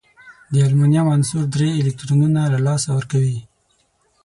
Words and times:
د 0.51 0.53
المونیم 0.67 1.07
عنصر 1.15 1.43
درې 1.55 1.69
الکترونونه 1.79 2.41
له 2.53 2.59
لاسه 2.67 2.87
ورکوي. 2.97 3.39